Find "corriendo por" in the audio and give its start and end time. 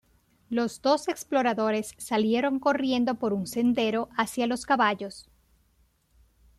2.59-3.33